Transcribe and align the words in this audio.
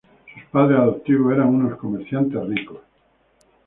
Sus 0.33 0.43
padres 0.49 0.79
adoptivos 0.79 1.31
era 1.31 1.45
unos 1.45 1.77
comerciantes 1.77 2.43
ricos. 2.47 2.79